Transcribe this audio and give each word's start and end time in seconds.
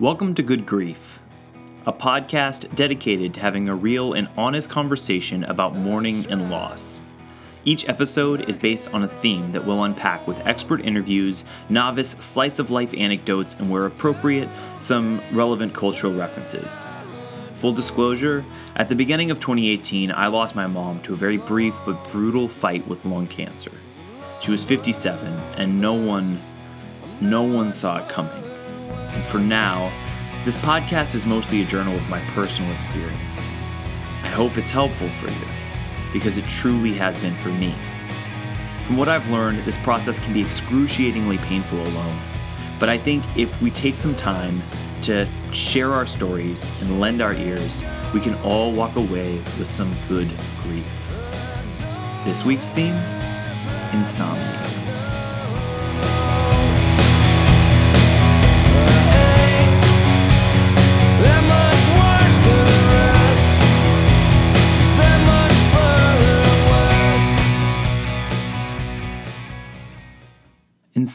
Welcome 0.00 0.34
to 0.36 0.42
Good 0.42 0.64
Grief, 0.64 1.20
a 1.84 1.92
podcast 1.92 2.74
dedicated 2.74 3.34
to 3.34 3.40
having 3.40 3.68
a 3.68 3.74
real 3.74 4.14
and 4.14 4.30
honest 4.34 4.70
conversation 4.70 5.44
about 5.44 5.76
mourning 5.76 6.24
and 6.30 6.50
loss. 6.50 7.02
Each 7.66 7.86
episode 7.86 8.48
is 8.48 8.56
based 8.56 8.94
on 8.94 9.02
a 9.02 9.08
theme 9.08 9.50
that 9.50 9.66
we'll 9.66 9.84
unpack 9.84 10.26
with 10.26 10.40
expert 10.46 10.80
interviews, 10.86 11.44
novice 11.68 12.12
slice 12.12 12.58
of 12.58 12.70
life 12.70 12.94
anecdotes, 12.94 13.56
and 13.56 13.68
where 13.68 13.84
appropriate, 13.84 14.48
some 14.80 15.20
relevant 15.32 15.74
cultural 15.74 16.14
references. 16.14 16.88
Full 17.56 17.74
disclosure, 17.74 18.42
at 18.76 18.88
the 18.88 18.96
beginning 18.96 19.30
of 19.30 19.38
2018, 19.38 20.12
I 20.12 20.28
lost 20.28 20.56
my 20.56 20.66
mom 20.66 21.02
to 21.02 21.12
a 21.12 21.16
very 21.16 21.36
brief 21.36 21.76
but 21.84 22.10
brutal 22.10 22.48
fight 22.48 22.88
with 22.88 23.04
lung 23.04 23.26
cancer. 23.26 23.72
She 24.40 24.50
was 24.50 24.64
57, 24.64 25.26
and 25.58 25.78
no 25.78 25.92
one, 25.92 26.40
no 27.20 27.42
one 27.42 27.70
saw 27.70 27.98
it 27.98 28.08
coming. 28.08 28.49
And 29.12 29.24
for 29.24 29.38
now, 29.38 29.92
this 30.44 30.56
podcast 30.56 31.14
is 31.14 31.26
mostly 31.26 31.62
a 31.62 31.66
journal 31.66 31.94
of 31.94 32.08
my 32.08 32.20
personal 32.30 32.72
experience. 32.72 33.50
I 34.22 34.28
hope 34.28 34.56
it's 34.56 34.70
helpful 34.70 35.08
for 35.10 35.28
you, 35.28 35.46
because 36.12 36.38
it 36.38 36.46
truly 36.48 36.92
has 36.94 37.18
been 37.18 37.36
for 37.36 37.48
me. 37.50 37.74
From 38.86 38.96
what 38.96 39.08
I've 39.08 39.28
learned, 39.30 39.60
this 39.60 39.78
process 39.78 40.18
can 40.18 40.32
be 40.32 40.40
excruciatingly 40.40 41.38
painful 41.38 41.80
alone. 41.80 42.20
But 42.78 42.88
I 42.88 42.98
think 42.98 43.24
if 43.36 43.60
we 43.60 43.70
take 43.70 43.96
some 43.96 44.14
time 44.14 44.60
to 45.02 45.28
share 45.52 45.92
our 45.92 46.06
stories 46.06 46.70
and 46.82 47.00
lend 47.00 47.20
our 47.20 47.34
ears, 47.34 47.84
we 48.12 48.20
can 48.20 48.34
all 48.42 48.72
walk 48.72 48.96
away 48.96 49.36
with 49.58 49.66
some 49.66 49.96
good 50.08 50.28
grief. 50.62 51.12
This 52.24 52.44
week's 52.44 52.70
theme 52.70 52.96
insomnia. 53.92 54.59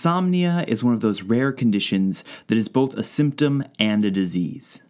Insomnia 0.05 0.63
is 0.67 0.83
one 0.83 0.93
of 0.93 0.99
those 0.99 1.23
rare 1.23 1.51
conditions 1.51 2.23
that 2.45 2.59
is 2.59 2.67
both 2.67 2.93
a 2.93 3.01
symptom 3.01 3.63
and 3.79 4.05
a 4.05 4.11
disease. 4.11 4.83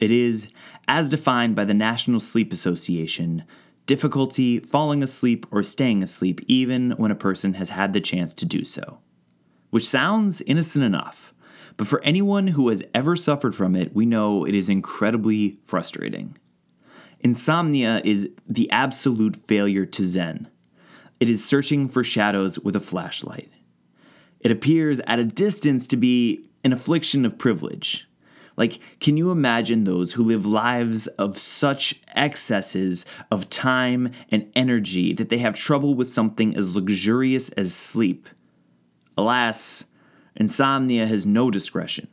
It 0.00 0.10
is, 0.10 0.48
as 0.88 1.08
defined 1.08 1.54
by 1.54 1.64
the 1.64 1.72
National 1.72 2.18
Sleep 2.18 2.52
Association, 2.52 3.44
difficulty 3.86 4.58
falling 4.58 5.04
asleep 5.04 5.46
or 5.52 5.62
staying 5.62 6.02
asleep 6.02 6.40
even 6.48 6.90
when 6.96 7.12
a 7.12 7.14
person 7.14 7.54
has 7.54 7.70
had 7.70 7.92
the 7.92 8.00
chance 8.00 8.34
to 8.34 8.44
do 8.44 8.64
so. 8.64 8.98
Which 9.70 9.88
sounds 9.88 10.40
innocent 10.40 10.84
enough, 10.84 11.32
but 11.76 11.86
for 11.86 12.02
anyone 12.02 12.48
who 12.48 12.68
has 12.68 12.82
ever 12.92 13.14
suffered 13.14 13.54
from 13.54 13.76
it, 13.76 13.94
we 13.94 14.04
know 14.04 14.44
it 14.44 14.56
is 14.56 14.68
incredibly 14.68 15.60
frustrating. 15.64 16.36
Insomnia 17.20 18.02
is 18.04 18.34
the 18.48 18.68
absolute 18.72 19.36
failure 19.46 19.86
to 19.86 20.02
Zen. 20.02 20.48
It 21.20 21.28
is 21.28 21.44
searching 21.44 21.88
for 21.88 22.02
shadows 22.02 22.58
with 22.58 22.74
a 22.74 22.80
flashlight. 22.80 23.48
It 24.40 24.50
appears 24.50 25.00
at 25.06 25.18
a 25.18 25.24
distance 25.24 25.86
to 25.88 25.96
be 25.96 26.48
an 26.64 26.72
affliction 26.72 27.24
of 27.24 27.38
privilege. 27.38 28.08
Like, 28.56 28.80
can 29.00 29.16
you 29.16 29.30
imagine 29.30 29.84
those 29.84 30.14
who 30.14 30.22
live 30.22 30.46
lives 30.46 31.06
of 31.08 31.36
such 31.36 32.00
excesses 32.14 33.04
of 33.30 33.50
time 33.50 34.10
and 34.30 34.50
energy 34.54 35.12
that 35.12 35.28
they 35.28 35.38
have 35.38 35.54
trouble 35.54 35.94
with 35.94 36.08
something 36.08 36.56
as 36.56 36.74
luxurious 36.74 37.50
as 37.50 37.74
sleep? 37.74 38.28
Alas, 39.16 39.84
insomnia 40.34 41.06
has 41.06 41.26
no 41.26 41.50
discretion. 41.50 42.08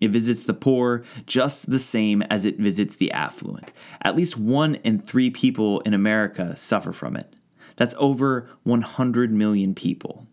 It 0.00 0.10
visits 0.10 0.44
the 0.44 0.54
poor 0.54 1.04
just 1.26 1.70
the 1.70 1.78
same 1.78 2.22
as 2.22 2.44
it 2.44 2.58
visits 2.58 2.96
the 2.96 3.12
affluent. 3.12 3.72
At 4.02 4.16
least 4.16 4.38
one 4.38 4.76
in 4.76 4.98
three 4.98 5.30
people 5.30 5.80
in 5.80 5.94
America 5.94 6.56
suffer 6.56 6.92
from 6.92 7.16
it. 7.16 7.34
That's 7.76 7.94
over 7.98 8.48
100 8.64 9.32
million 9.32 9.74
people. 9.74 10.26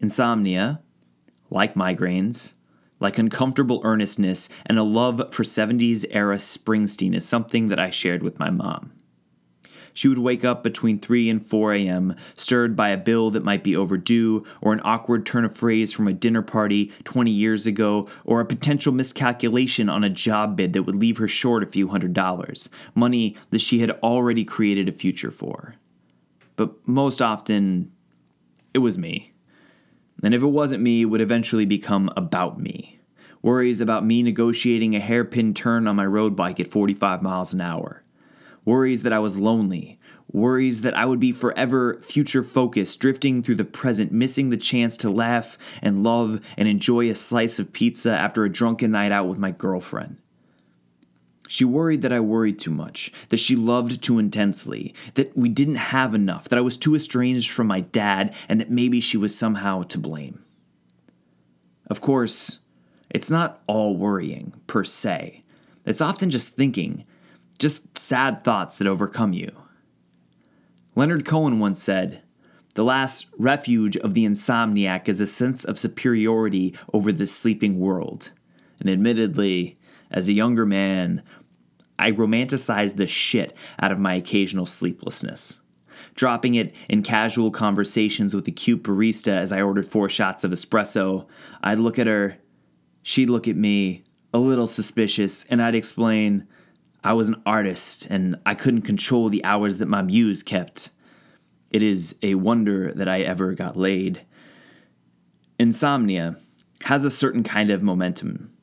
Insomnia, 0.00 0.80
like 1.50 1.74
migraines, 1.74 2.52
like 3.00 3.18
uncomfortable 3.18 3.80
earnestness, 3.84 4.48
and 4.64 4.78
a 4.78 4.82
love 4.82 5.32
for 5.32 5.42
70s 5.42 6.04
era 6.10 6.36
Springsteen 6.36 7.14
is 7.14 7.26
something 7.26 7.68
that 7.68 7.78
I 7.78 7.90
shared 7.90 8.22
with 8.22 8.38
my 8.38 8.50
mom. 8.50 8.92
She 9.92 10.08
would 10.08 10.18
wake 10.18 10.44
up 10.44 10.62
between 10.62 10.98
3 10.98 11.30
and 11.30 11.44
4 11.44 11.72
a.m., 11.72 12.16
stirred 12.34 12.76
by 12.76 12.90
a 12.90 12.98
bill 12.98 13.30
that 13.30 13.44
might 13.44 13.64
be 13.64 13.74
overdue, 13.74 14.44
or 14.60 14.74
an 14.74 14.82
awkward 14.84 15.24
turn 15.24 15.46
of 15.46 15.56
phrase 15.56 15.90
from 15.90 16.06
a 16.06 16.12
dinner 16.12 16.42
party 16.42 16.92
20 17.04 17.30
years 17.30 17.66
ago, 17.66 18.06
or 18.22 18.40
a 18.40 18.46
potential 18.46 18.92
miscalculation 18.92 19.88
on 19.88 20.04
a 20.04 20.10
job 20.10 20.54
bid 20.54 20.74
that 20.74 20.82
would 20.82 20.96
leave 20.96 21.16
her 21.16 21.28
short 21.28 21.62
a 21.62 21.66
few 21.66 21.88
hundred 21.88 22.12
dollars, 22.12 22.68
money 22.94 23.34
that 23.48 23.62
she 23.62 23.78
had 23.78 23.90
already 24.02 24.44
created 24.44 24.86
a 24.86 24.92
future 24.92 25.30
for. 25.30 25.76
But 26.56 26.86
most 26.86 27.22
often, 27.22 27.90
it 28.74 28.78
was 28.78 28.98
me. 28.98 29.32
And 30.22 30.34
if 30.34 30.42
it 30.42 30.46
wasn't 30.46 30.82
me, 30.82 31.02
it 31.02 31.06
would 31.06 31.20
eventually 31.20 31.66
become 31.66 32.10
about 32.16 32.58
me. 32.60 32.98
Worries 33.42 33.80
about 33.80 34.04
me 34.04 34.22
negotiating 34.22 34.96
a 34.96 35.00
hairpin 35.00 35.54
turn 35.54 35.86
on 35.86 35.96
my 35.96 36.06
road 36.06 36.34
bike 36.34 36.58
at 36.58 36.66
45 36.66 37.22
miles 37.22 37.52
an 37.54 37.60
hour. 37.60 38.02
Worries 38.64 39.04
that 39.04 39.12
I 39.12 39.20
was 39.20 39.36
lonely. 39.36 40.00
Worries 40.32 40.80
that 40.80 40.96
I 40.96 41.04
would 41.04 41.20
be 41.20 41.30
forever 41.30 42.00
future 42.00 42.42
focused, 42.42 42.98
drifting 42.98 43.42
through 43.42 43.54
the 43.54 43.64
present, 43.64 44.10
missing 44.10 44.50
the 44.50 44.56
chance 44.56 44.96
to 44.98 45.10
laugh 45.10 45.56
and 45.80 46.02
love 46.02 46.40
and 46.56 46.66
enjoy 46.66 47.08
a 47.08 47.14
slice 47.14 47.60
of 47.60 47.72
pizza 47.72 48.10
after 48.10 48.44
a 48.44 48.50
drunken 48.50 48.90
night 48.90 49.12
out 49.12 49.28
with 49.28 49.38
my 49.38 49.52
girlfriend. 49.52 50.16
She 51.48 51.64
worried 51.64 52.02
that 52.02 52.12
I 52.12 52.20
worried 52.20 52.58
too 52.58 52.70
much, 52.70 53.12
that 53.28 53.36
she 53.36 53.56
loved 53.56 54.02
too 54.02 54.18
intensely, 54.18 54.94
that 55.14 55.36
we 55.36 55.48
didn't 55.48 55.76
have 55.76 56.14
enough, 56.14 56.48
that 56.48 56.58
I 56.58 56.62
was 56.62 56.76
too 56.76 56.94
estranged 56.94 57.50
from 57.50 57.66
my 57.68 57.80
dad, 57.80 58.34
and 58.48 58.60
that 58.60 58.70
maybe 58.70 59.00
she 59.00 59.16
was 59.16 59.36
somehow 59.36 59.82
to 59.84 59.98
blame. 59.98 60.42
Of 61.88 62.00
course, 62.00 62.58
it's 63.10 63.30
not 63.30 63.62
all 63.66 63.96
worrying, 63.96 64.54
per 64.66 64.82
se. 64.82 65.44
It's 65.84 66.00
often 66.00 66.30
just 66.30 66.54
thinking, 66.54 67.04
just 67.58 67.96
sad 67.96 68.42
thoughts 68.42 68.78
that 68.78 68.88
overcome 68.88 69.32
you. 69.32 69.50
Leonard 70.96 71.24
Cohen 71.24 71.60
once 71.60 71.80
said, 71.80 72.22
The 72.74 72.84
last 72.84 73.30
refuge 73.38 73.96
of 73.98 74.14
the 74.14 74.24
insomniac 74.24 75.08
is 75.08 75.20
a 75.20 75.26
sense 75.26 75.64
of 75.64 75.78
superiority 75.78 76.74
over 76.92 77.12
the 77.12 77.26
sleeping 77.26 77.78
world. 77.78 78.32
And 78.80 78.90
admittedly, 78.90 79.78
as 80.10 80.28
a 80.28 80.32
younger 80.32 80.66
man, 80.66 81.22
I 81.98 82.12
romanticized 82.12 82.96
the 82.96 83.06
shit 83.06 83.56
out 83.80 83.92
of 83.92 83.98
my 83.98 84.14
occasional 84.14 84.66
sleeplessness. 84.66 85.60
Dropping 86.14 86.54
it 86.54 86.74
in 86.88 87.02
casual 87.02 87.50
conversations 87.50 88.34
with 88.34 88.44
the 88.44 88.52
cute 88.52 88.82
barista 88.82 89.36
as 89.36 89.52
I 89.52 89.62
ordered 89.62 89.86
four 89.86 90.08
shots 90.08 90.44
of 90.44 90.50
espresso, 90.50 91.26
I'd 91.62 91.78
look 91.78 91.98
at 91.98 92.06
her, 92.06 92.38
she'd 93.02 93.30
look 93.30 93.48
at 93.48 93.56
me, 93.56 94.04
a 94.32 94.38
little 94.38 94.66
suspicious, 94.66 95.44
and 95.46 95.62
I'd 95.62 95.74
explain 95.74 96.46
I 97.02 97.12
was 97.12 97.28
an 97.28 97.42
artist 97.46 98.06
and 98.10 98.36
I 98.44 98.54
couldn't 98.54 98.82
control 98.82 99.28
the 99.28 99.44
hours 99.44 99.78
that 99.78 99.86
my 99.86 100.02
muse 100.02 100.42
kept. 100.42 100.90
It 101.70 101.82
is 101.82 102.18
a 102.22 102.34
wonder 102.34 102.92
that 102.92 103.08
I 103.08 103.20
ever 103.20 103.54
got 103.54 103.76
laid. 103.76 104.22
Insomnia 105.58 106.36
has 106.82 107.04
a 107.04 107.10
certain 107.10 107.42
kind 107.42 107.70
of 107.70 107.82
momentum. 107.82 108.55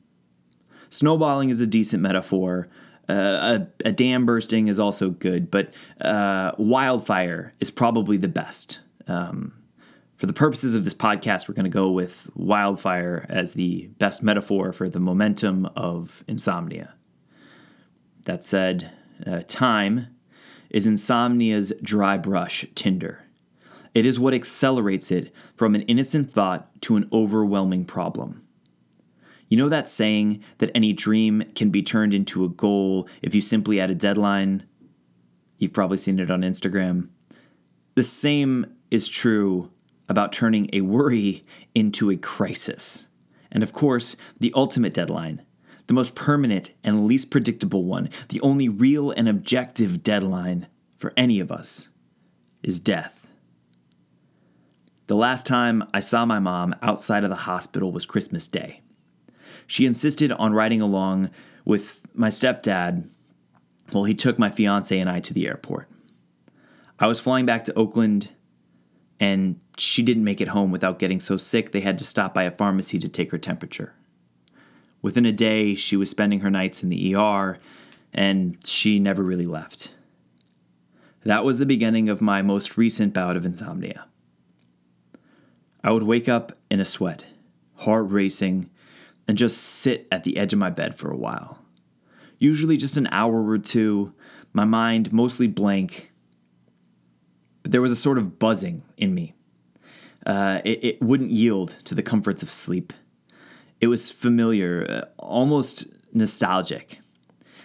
Snowballing 0.94 1.50
is 1.50 1.60
a 1.60 1.66
decent 1.66 2.00
metaphor. 2.00 2.68
Uh, 3.08 3.58
a, 3.84 3.88
a 3.88 3.90
dam 3.90 4.24
bursting 4.24 4.68
is 4.68 4.78
also 4.78 5.10
good, 5.10 5.50
but 5.50 5.74
uh, 6.00 6.52
wildfire 6.56 7.52
is 7.58 7.68
probably 7.68 8.16
the 8.16 8.28
best. 8.28 8.78
Um, 9.08 9.54
for 10.14 10.26
the 10.26 10.32
purposes 10.32 10.76
of 10.76 10.84
this 10.84 10.94
podcast, 10.94 11.48
we're 11.48 11.56
going 11.56 11.64
to 11.64 11.68
go 11.68 11.90
with 11.90 12.30
wildfire 12.36 13.26
as 13.28 13.54
the 13.54 13.88
best 13.98 14.22
metaphor 14.22 14.72
for 14.72 14.88
the 14.88 15.00
momentum 15.00 15.66
of 15.74 16.22
insomnia. 16.28 16.94
That 18.22 18.44
said, 18.44 18.92
uh, 19.26 19.40
time 19.48 20.06
is 20.70 20.86
insomnia's 20.86 21.72
dry 21.82 22.16
brush 22.18 22.66
tinder. 22.76 23.24
It 23.94 24.06
is 24.06 24.20
what 24.20 24.32
accelerates 24.32 25.10
it 25.10 25.34
from 25.56 25.74
an 25.74 25.82
innocent 25.82 26.30
thought 26.30 26.70
to 26.82 26.94
an 26.94 27.08
overwhelming 27.12 27.84
problem. 27.84 28.43
You 29.54 29.58
know 29.58 29.68
that 29.68 29.88
saying 29.88 30.42
that 30.58 30.72
any 30.74 30.92
dream 30.92 31.44
can 31.54 31.70
be 31.70 31.80
turned 31.80 32.12
into 32.12 32.44
a 32.44 32.48
goal 32.48 33.08
if 33.22 33.36
you 33.36 33.40
simply 33.40 33.78
add 33.78 33.88
a 33.88 33.94
deadline? 33.94 34.66
You've 35.58 35.72
probably 35.72 35.96
seen 35.96 36.18
it 36.18 36.28
on 36.28 36.42
Instagram. 36.42 37.10
The 37.94 38.02
same 38.02 38.66
is 38.90 39.08
true 39.08 39.70
about 40.08 40.32
turning 40.32 40.70
a 40.72 40.80
worry 40.80 41.44
into 41.72 42.10
a 42.10 42.16
crisis. 42.16 43.06
And 43.52 43.62
of 43.62 43.72
course, 43.72 44.16
the 44.40 44.52
ultimate 44.56 44.92
deadline, 44.92 45.42
the 45.86 45.94
most 45.94 46.16
permanent 46.16 46.72
and 46.82 47.06
least 47.06 47.30
predictable 47.30 47.84
one, 47.84 48.10
the 48.30 48.40
only 48.40 48.68
real 48.68 49.12
and 49.12 49.28
objective 49.28 50.02
deadline 50.02 50.66
for 50.96 51.12
any 51.16 51.38
of 51.38 51.52
us, 51.52 51.90
is 52.64 52.80
death. 52.80 53.28
The 55.06 55.14
last 55.14 55.46
time 55.46 55.84
I 55.94 56.00
saw 56.00 56.26
my 56.26 56.40
mom 56.40 56.74
outside 56.82 57.22
of 57.22 57.30
the 57.30 57.36
hospital 57.36 57.92
was 57.92 58.04
Christmas 58.04 58.48
Day. 58.48 58.80
She 59.66 59.86
insisted 59.86 60.32
on 60.32 60.52
riding 60.52 60.80
along 60.80 61.30
with 61.64 62.00
my 62.14 62.28
stepdad 62.28 63.08
while 63.90 64.04
he 64.04 64.14
took 64.14 64.38
my 64.38 64.50
fiance 64.50 64.98
and 64.98 65.08
I 65.10 65.20
to 65.20 65.34
the 65.34 65.46
airport. 65.46 65.88
I 66.98 67.06
was 67.06 67.20
flying 67.20 67.46
back 67.46 67.64
to 67.64 67.74
Oakland, 67.74 68.28
and 69.18 69.60
she 69.76 70.02
didn't 70.02 70.24
make 70.24 70.40
it 70.40 70.48
home 70.48 70.70
without 70.70 70.98
getting 70.98 71.20
so 71.20 71.36
sick 71.36 71.72
they 71.72 71.80
had 71.80 71.98
to 71.98 72.04
stop 72.04 72.34
by 72.34 72.44
a 72.44 72.50
pharmacy 72.50 72.98
to 72.98 73.08
take 73.08 73.30
her 73.30 73.38
temperature. 73.38 73.94
Within 75.02 75.26
a 75.26 75.32
day, 75.32 75.74
she 75.74 75.96
was 75.96 76.08
spending 76.08 76.40
her 76.40 76.50
nights 76.50 76.82
in 76.82 76.88
the 76.88 77.14
ER, 77.14 77.58
and 78.12 78.56
she 78.64 78.98
never 78.98 79.22
really 79.22 79.46
left. 79.46 79.92
That 81.24 81.44
was 81.44 81.58
the 81.58 81.66
beginning 81.66 82.08
of 82.08 82.20
my 82.20 82.42
most 82.42 82.76
recent 82.76 83.12
bout 83.12 83.36
of 83.36 83.44
insomnia. 83.44 84.06
I 85.82 85.90
would 85.90 86.04
wake 86.04 86.28
up 86.28 86.52
in 86.70 86.80
a 86.80 86.84
sweat, 86.84 87.26
heart 87.76 88.06
racing, 88.08 88.70
and 89.26 89.38
just 89.38 89.58
sit 89.58 90.06
at 90.10 90.24
the 90.24 90.36
edge 90.36 90.52
of 90.52 90.58
my 90.58 90.70
bed 90.70 90.98
for 90.98 91.10
a 91.10 91.16
while. 91.16 91.60
Usually 92.38 92.76
just 92.76 92.96
an 92.96 93.08
hour 93.10 93.48
or 93.48 93.58
two, 93.58 94.12
my 94.52 94.64
mind 94.64 95.12
mostly 95.12 95.46
blank, 95.46 96.12
but 97.62 97.72
there 97.72 97.82
was 97.82 97.92
a 97.92 97.96
sort 97.96 98.18
of 98.18 98.38
buzzing 98.38 98.82
in 98.96 99.14
me. 99.14 99.34
Uh, 100.26 100.60
it, 100.64 100.84
it 100.84 101.02
wouldn't 101.02 101.30
yield 101.30 101.76
to 101.84 101.94
the 101.94 102.02
comforts 102.02 102.42
of 102.42 102.50
sleep. 102.50 102.92
It 103.80 103.88
was 103.88 104.10
familiar, 104.10 104.86
uh, 104.88 105.22
almost 105.22 105.86
nostalgic. 106.12 107.00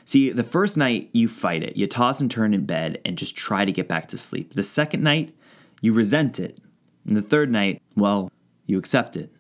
See, 0.06 0.32
the 0.32 0.44
first 0.44 0.76
night 0.76 1.10
you 1.14 1.28
fight 1.28 1.64
it, 1.64 1.78
you 1.78 1.86
toss 1.86 2.20
and 2.20 2.32
turn 2.32 2.54
in 2.54 2.66
bed 2.66 3.00
and 3.06 3.18
just 3.18 3.38
try 3.38 3.64
to 3.64 3.72
get 3.72 3.88
back 3.88 4.08
to 4.08 4.18
sleep. 4.18 4.54
The 4.54 4.64
second 4.64 5.04
night, 5.04 5.36
you 5.82 5.94
resent 5.94 6.40
it. 6.40 6.58
And 7.06 7.16
the 7.16 7.22
third 7.22 7.52
night, 7.52 7.82
well, 7.96 8.32
you 8.66 8.78
accept 8.78 9.16
it. 9.16 9.32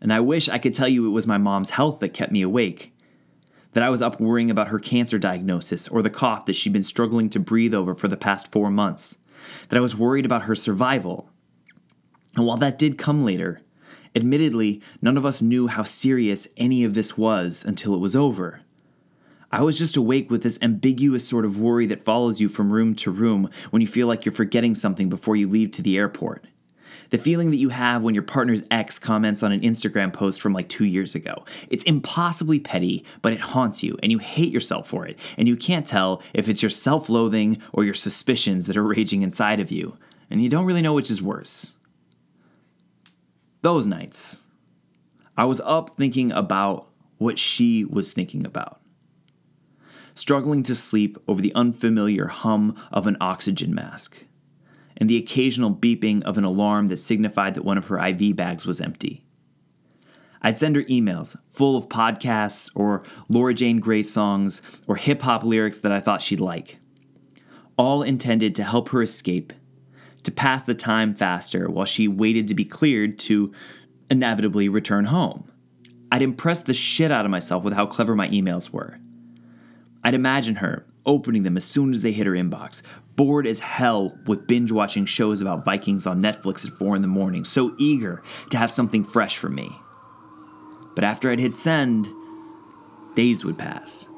And 0.00 0.12
I 0.12 0.20
wish 0.20 0.48
I 0.48 0.58
could 0.58 0.74
tell 0.74 0.88
you 0.88 1.06
it 1.06 1.10
was 1.10 1.26
my 1.26 1.38
mom's 1.38 1.70
health 1.70 2.00
that 2.00 2.14
kept 2.14 2.32
me 2.32 2.42
awake. 2.42 2.94
That 3.72 3.82
I 3.82 3.90
was 3.90 4.02
up 4.02 4.20
worrying 4.20 4.50
about 4.50 4.68
her 4.68 4.78
cancer 4.78 5.18
diagnosis 5.18 5.86
or 5.88 6.02
the 6.02 6.10
cough 6.10 6.46
that 6.46 6.54
she'd 6.54 6.72
been 6.72 6.82
struggling 6.82 7.30
to 7.30 7.38
breathe 7.38 7.74
over 7.74 7.94
for 7.94 8.08
the 8.08 8.16
past 8.16 8.50
four 8.50 8.70
months. 8.70 9.22
That 9.68 9.76
I 9.76 9.80
was 9.80 9.96
worried 9.96 10.26
about 10.26 10.42
her 10.42 10.54
survival. 10.54 11.28
And 12.36 12.46
while 12.46 12.56
that 12.56 12.78
did 12.78 12.98
come 12.98 13.24
later, 13.24 13.60
admittedly, 14.16 14.80
none 15.00 15.16
of 15.16 15.24
us 15.24 15.42
knew 15.42 15.68
how 15.68 15.82
serious 15.82 16.48
any 16.56 16.82
of 16.84 16.94
this 16.94 17.16
was 17.16 17.64
until 17.64 17.94
it 17.94 17.98
was 17.98 18.16
over. 18.16 18.62
I 19.52 19.62
was 19.62 19.78
just 19.78 19.96
awake 19.96 20.30
with 20.30 20.44
this 20.44 20.62
ambiguous 20.62 21.26
sort 21.26 21.44
of 21.44 21.58
worry 21.58 21.86
that 21.86 22.04
follows 22.04 22.40
you 22.40 22.48
from 22.48 22.72
room 22.72 22.94
to 22.96 23.10
room 23.10 23.50
when 23.70 23.82
you 23.82 23.88
feel 23.88 24.06
like 24.06 24.24
you're 24.24 24.32
forgetting 24.32 24.76
something 24.76 25.08
before 25.08 25.34
you 25.34 25.48
leave 25.48 25.72
to 25.72 25.82
the 25.82 25.96
airport. 25.98 26.44
The 27.10 27.18
feeling 27.18 27.50
that 27.50 27.58
you 27.58 27.68
have 27.68 28.02
when 28.02 28.14
your 28.14 28.22
partner's 28.22 28.62
ex 28.70 28.98
comments 28.98 29.42
on 29.42 29.52
an 29.52 29.60
Instagram 29.60 30.12
post 30.12 30.40
from 30.40 30.52
like 30.52 30.68
two 30.68 30.84
years 30.84 31.14
ago. 31.14 31.44
It's 31.68 31.84
impossibly 31.84 32.60
petty, 32.60 33.04
but 33.20 33.32
it 33.32 33.40
haunts 33.40 33.82
you, 33.82 33.98
and 34.02 34.12
you 34.12 34.18
hate 34.18 34.52
yourself 34.52 34.88
for 34.88 35.06
it, 35.06 35.18
and 35.36 35.48
you 35.48 35.56
can't 35.56 35.86
tell 35.86 36.22
if 36.32 36.48
it's 36.48 36.62
your 36.62 36.70
self 36.70 37.08
loathing 37.08 37.60
or 37.72 37.84
your 37.84 37.94
suspicions 37.94 38.66
that 38.66 38.76
are 38.76 38.86
raging 38.86 39.22
inside 39.22 39.60
of 39.60 39.72
you, 39.72 39.96
and 40.30 40.40
you 40.40 40.48
don't 40.48 40.66
really 40.66 40.82
know 40.82 40.94
which 40.94 41.10
is 41.10 41.20
worse. 41.20 41.72
Those 43.62 43.86
nights, 43.86 44.40
I 45.36 45.44
was 45.44 45.60
up 45.62 45.90
thinking 45.90 46.32
about 46.32 46.88
what 47.18 47.38
she 47.38 47.84
was 47.84 48.12
thinking 48.12 48.46
about. 48.46 48.80
Struggling 50.14 50.62
to 50.62 50.74
sleep 50.74 51.18
over 51.26 51.42
the 51.42 51.54
unfamiliar 51.54 52.26
hum 52.28 52.76
of 52.92 53.06
an 53.06 53.16
oxygen 53.20 53.74
mask 53.74 54.24
and 55.00 55.08
the 55.08 55.16
occasional 55.16 55.74
beeping 55.74 56.22
of 56.24 56.36
an 56.36 56.44
alarm 56.44 56.88
that 56.88 56.98
signified 56.98 57.54
that 57.54 57.64
one 57.64 57.78
of 57.78 57.86
her 57.86 57.98
IV 57.98 58.36
bags 58.36 58.66
was 58.66 58.80
empty. 58.80 59.24
I'd 60.42 60.56
send 60.56 60.76
her 60.76 60.82
emails 60.84 61.36
full 61.50 61.76
of 61.76 61.88
podcasts 61.88 62.70
or 62.74 63.02
Laura 63.28 63.54
Jane 63.54 63.80
Grace 63.80 64.10
songs 64.10 64.62
or 64.86 64.96
hip 64.96 65.22
hop 65.22 65.42
lyrics 65.42 65.78
that 65.78 65.92
I 65.92 66.00
thought 66.00 66.22
she'd 66.22 66.40
like, 66.40 66.78
all 67.76 68.02
intended 68.02 68.54
to 68.54 68.62
help 68.62 68.90
her 68.90 69.02
escape, 69.02 69.52
to 70.22 70.30
pass 70.30 70.62
the 70.62 70.74
time 70.74 71.14
faster 71.14 71.68
while 71.70 71.86
she 71.86 72.06
waited 72.06 72.46
to 72.48 72.54
be 72.54 72.64
cleared 72.64 73.18
to 73.20 73.52
inevitably 74.10 74.68
return 74.68 75.06
home. 75.06 75.50
I'd 76.12 76.22
impress 76.22 76.62
the 76.62 76.74
shit 76.74 77.10
out 77.10 77.24
of 77.24 77.30
myself 77.30 77.64
with 77.64 77.72
how 77.72 77.86
clever 77.86 78.14
my 78.14 78.28
emails 78.28 78.70
were. 78.70 78.98
I'd 80.02 80.14
imagine 80.14 80.56
her 80.56 80.84
opening 81.06 81.42
them 81.42 81.56
as 81.56 81.64
soon 81.64 81.92
as 81.92 82.02
they 82.02 82.12
hit 82.12 82.26
her 82.26 82.32
inbox, 82.32 82.82
bored 83.16 83.46
as 83.46 83.60
hell 83.60 84.18
with 84.26 84.46
binge 84.46 84.72
watching 84.72 85.06
shows 85.06 85.40
about 85.40 85.64
Vikings 85.64 86.06
on 86.06 86.22
Netflix 86.22 86.66
at 86.66 86.72
4 86.72 86.96
in 86.96 87.02
the 87.02 87.08
morning, 87.08 87.44
so 87.44 87.74
eager 87.78 88.22
to 88.50 88.58
have 88.58 88.70
something 88.70 89.04
fresh 89.04 89.36
for 89.36 89.48
me. 89.48 89.70
But 90.94 91.04
after 91.04 91.30
I'd 91.30 91.38
hit 91.38 91.56
send, 91.56 92.08
days 93.14 93.44
would 93.44 93.58
pass. 93.58 94.08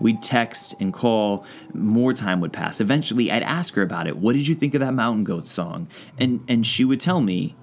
We'd 0.00 0.22
text 0.22 0.74
and 0.80 0.92
call, 0.92 1.44
more 1.74 2.12
time 2.12 2.40
would 2.40 2.52
pass. 2.52 2.80
Eventually, 2.80 3.30
I'd 3.30 3.42
ask 3.42 3.74
her 3.74 3.82
about 3.82 4.06
it. 4.06 4.16
What 4.16 4.34
did 4.34 4.48
you 4.48 4.54
think 4.54 4.74
of 4.74 4.80
that 4.80 4.94
Mountain 4.94 5.24
Goat 5.24 5.46
song? 5.46 5.88
And, 6.18 6.44
and 6.48 6.66
she 6.66 6.84
would 6.84 6.98
tell 6.98 7.20
me 7.20 7.56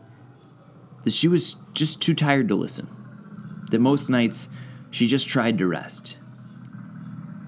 that 1.03 1.13
she 1.13 1.27
was 1.27 1.57
just 1.73 2.01
too 2.01 2.13
tired 2.13 2.47
to 2.47 2.55
listen. 2.55 2.87
That 3.71 3.79
most 3.79 4.09
nights 4.09 4.49
she 4.89 5.05
just 5.05 5.27
tried 5.27 5.57
to 5.57 5.67
rest. 5.67 6.17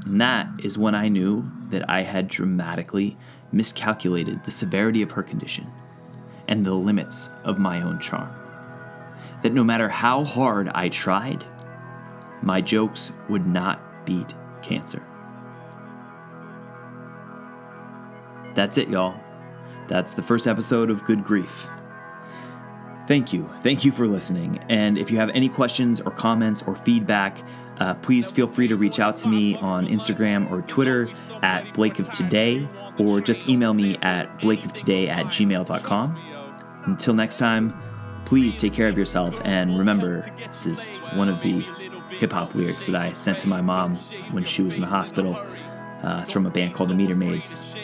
And 0.05 0.19
that 0.19 0.47
is 0.63 0.77
when 0.77 0.95
I 0.95 1.09
knew 1.09 1.49
that 1.69 1.89
I 1.89 2.01
had 2.01 2.27
dramatically 2.27 3.17
miscalculated 3.51 4.43
the 4.43 4.51
severity 4.51 5.01
of 5.01 5.11
her 5.11 5.23
condition 5.23 5.71
and 6.47 6.65
the 6.65 6.73
limits 6.73 7.29
of 7.43 7.59
my 7.59 7.81
own 7.81 7.99
charm. 7.99 8.33
That 9.43 9.53
no 9.53 9.63
matter 9.63 9.89
how 9.89 10.23
hard 10.23 10.69
I 10.69 10.89
tried, 10.89 11.45
my 12.41 12.61
jokes 12.61 13.11
would 13.29 13.47
not 13.47 14.05
beat 14.05 14.33
cancer. 14.61 15.05
That's 18.53 18.77
it, 18.77 18.89
y'all. 18.89 19.15
That's 19.87 20.13
the 20.13 20.23
first 20.23 20.47
episode 20.47 20.89
of 20.89 21.03
Good 21.03 21.23
Grief. 21.23 21.67
Thank 23.07 23.33
you. 23.33 23.49
Thank 23.61 23.83
you 23.83 23.91
for 23.91 24.07
listening. 24.07 24.63
And 24.69 24.97
if 24.97 25.11
you 25.11 25.17
have 25.17 25.29
any 25.31 25.49
questions 25.49 25.99
or 26.01 26.11
comments 26.11 26.61
or 26.65 26.75
feedback, 26.75 27.41
uh, 27.81 27.95
please 27.95 28.29
feel 28.29 28.45
free 28.45 28.67
to 28.67 28.75
reach 28.75 28.99
out 28.99 29.17
to 29.17 29.27
me 29.27 29.55
on 29.55 29.87
Instagram 29.87 30.49
or 30.51 30.61
Twitter 30.61 31.09
at 31.41 31.73
Blake 31.73 31.97
of 31.97 32.11
Today, 32.11 32.67
or 32.99 33.19
just 33.19 33.49
email 33.49 33.73
me 33.73 33.97
at 34.03 34.37
blakeoftoday 34.37 35.07
at 35.07 35.25
gmail.com. 35.25 36.83
Until 36.85 37.15
next 37.15 37.39
time, 37.39 37.73
please 38.25 38.61
take 38.61 38.73
care 38.73 38.87
of 38.87 38.99
yourself. 38.99 39.41
And 39.43 39.79
remember, 39.79 40.21
this 40.37 40.67
is 40.67 40.89
one 41.15 41.27
of 41.27 41.41
the 41.41 41.61
hip 42.19 42.33
hop 42.33 42.53
lyrics 42.53 42.85
that 42.85 42.95
I 42.95 43.13
sent 43.13 43.39
to 43.39 43.47
my 43.47 43.61
mom 43.61 43.95
when 44.29 44.43
she 44.43 44.61
was 44.61 44.75
in 44.75 44.81
the 44.81 44.87
hospital. 44.87 45.35
Uh, 46.03 46.19
it's 46.21 46.31
from 46.31 46.45
a 46.45 46.51
band 46.51 46.75
called 46.75 46.91
the 46.91 46.95
Meter 46.95 47.15
Maids. 47.15 47.75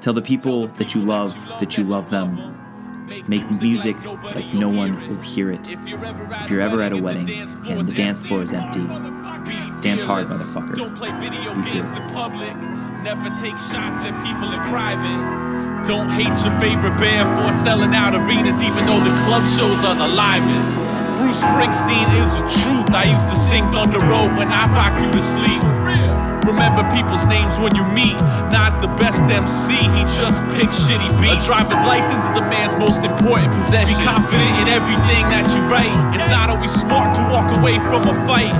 Tell 0.00 0.12
the 0.12 0.22
people 0.22 0.68
that 0.68 0.94
you 0.94 1.02
love 1.02 1.34
that 1.58 1.76
you 1.76 1.82
love 1.82 2.10
them. 2.10 2.61
Make 3.06 3.50
music 3.60 3.96
like 4.04 4.54
no 4.54 4.68
one 4.68 5.08
will 5.08 5.20
hear 5.20 5.50
it. 5.50 5.68
If 5.68 5.88
you're 6.50 6.60
ever 6.60 6.82
at 6.82 6.92
a 6.92 6.96
wedding 6.96 7.28
and 7.30 7.84
the 7.84 7.92
dance 7.92 8.24
floor 8.24 8.42
is 8.42 8.52
empty, 8.52 8.86
dance 9.82 10.02
hard, 10.02 10.28
motherfucker. 10.28 10.74
Don't 10.74 10.94
play 10.96 11.10
video 11.18 11.54
games 11.62 11.94
in 11.94 12.02
public. 12.14 12.56
Never 13.02 13.28
take 13.36 13.58
shots 13.58 14.04
at 14.04 14.14
people 14.22 14.52
in 14.52 14.60
private. 14.62 15.84
Don't 15.84 16.08
hate 16.10 16.36
your 16.44 16.56
favorite 16.60 16.96
band 16.96 17.26
for 17.36 17.52
selling 17.52 17.94
out 17.94 18.14
arenas, 18.14 18.62
even 18.62 18.86
though 18.86 19.00
the 19.00 19.14
club 19.24 19.44
shows 19.46 19.82
are 19.84 19.96
the 19.96 20.08
livest. 20.08 20.78
Bruce 21.18 21.42
Springsteen 21.42 22.06
is 22.20 22.40
the 22.40 22.48
truth. 22.62 22.94
I 22.94 23.10
used 23.10 23.28
to 23.28 23.36
sing 23.36 23.64
on 23.64 23.90
the 23.92 23.98
road 23.98 24.36
when 24.36 24.48
I 24.48 24.66
rocked 24.72 25.04
you 25.04 25.10
to 25.10 25.20
sleep. 25.20 26.31
Remember 26.44 26.82
people's 26.90 27.24
names 27.26 27.58
when 27.58 27.74
you 27.74 27.84
meet. 27.94 28.18
Nas 28.50 28.74
the 28.82 28.90
best 28.98 29.22
MC, 29.22 29.74
he 29.74 30.02
just 30.10 30.42
picks 30.50 30.74
shitty 30.86 31.10
beats. 31.20 31.44
A 31.44 31.48
driver's 31.48 31.82
license 31.86 32.24
is 32.26 32.36
a 32.36 32.42
man's 32.42 32.76
most 32.76 33.04
important 33.04 33.52
possession. 33.52 33.98
Be 33.98 34.04
confident 34.04 34.52
in 34.58 34.68
everything 34.68 35.22
that 35.30 35.46
you 35.54 35.62
write. 35.70 35.94
It's 36.14 36.26
not 36.26 36.50
always 36.50 36.72
smart 36.72 37.14
to 37.16 37.22
walk 37.30 37.56
away 37.56 37.78
from 37.78 38.02
a 38.10 38.14
fight. 38.26 38.54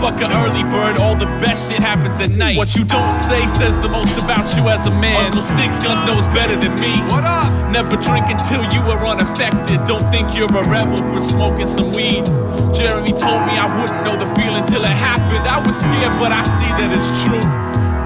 Fuck 0.00 0.20
an 0.20 0.30
early 0.30 0.62
bird, 0.68 0.98
all 0.98 1.16
the 1.16 1.26
best 1.40 1.72
shit 1.72 1.80
happens 1.80 2.20
at 2.20 2.30
night. 2.30 2.58
What 2.58 2.76
you 2.76 2.84
don't 2.84 3.14
say 3.14 3.46
says 3.46 3.80
the 3.80 3.88
most 3.88 4.12
about 4.22 4.54
you 4.54 4.68
as 4.68 4.84
a 4.84 4.90
man. 4.90 5.26
Uncle 5.26 5.40
Six 5.40 5.80
Guns 5.80 6.04
knows 6.04 6.26
better 6.28 6.54
than 6.54 6.78
me. 6.78 6.92
What 7.08 7.24
up? 7.24 7.48
Never 7.72 7.96
drink 7.96 8.28
until 8.28 8.62
you 8.76 8.80
are 8.92 9.06
unaffected. 9.06 9.84
Don't 9.84 10.10
think 10.12 10.36
you're 10.36 10.52
a 10.52 10.68
rebel 10.68 10.98
for 11.12 11.20
smoking 11.20 11.66
some 11.66 11.92
weed. 11.92 12.28
Jeremy 12.76 13.16
told 13.16 13.40
me 13.48 13.56
I 13.56 13.72
wouldn't 13.72 14.04
know 14.04 14.20
the 14.20 14.28
feeling 14.36 14.64
till 14.68 14.84
it 14.84 14.92
happened. 14.92 15.48
I 15.48 15.64
was 15.64 15.72
scared, 15.72 16.12
but 16.20 16.30
I 16.30 16.44
see 16.44 16.68
that 16.76 16.92
it's 16.92 17.08
true. 17.24 17.40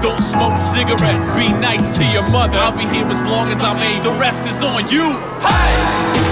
Don't 0.01 0.21
smoke 0.21 0.57
cigarettes. 0.57 1.35
Be 1.35 1.49
nice 1.49 1.95
to 1.97 2.03
your 2.05 2.27
mother. 2.29 2.57
I'll 2.57 2.71
be 2.71 2.87
here 2.87 3.07
as 3.07 3.23
long 3.23 3.49
as 3.49 3.61
I'm 3.61 3.77
able. 3.77 4.13
The 4.13 4.19
rest 4.19 4.45
is 4.45 4.61
on 4.61 4.89
you. 4.89 5.11
Hey! 5.41 6.30